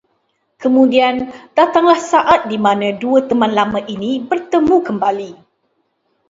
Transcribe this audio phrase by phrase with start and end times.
[0.61, 1.15] Kemudian
[1.59, 5.31] datanglah saat dimana dua teman lama ini bertemu kembali